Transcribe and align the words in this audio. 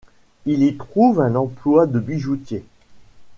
Il 0.47 0.63
y 0.63 0.77
trouve 0.77 1.21
un 1.21 1.35
emploi 1.35 1.85
de 1.85 1.99
bijoutier. 1.99 2.65